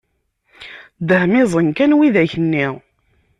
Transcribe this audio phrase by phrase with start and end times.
[1.07, 2.67] Dehmiẓen kan widak-nni!